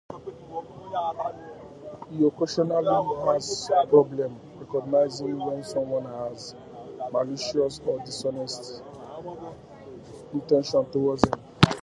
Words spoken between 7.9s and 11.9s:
dishonest intentions towards him.